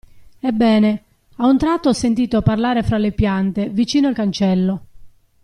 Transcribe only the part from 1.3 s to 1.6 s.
a un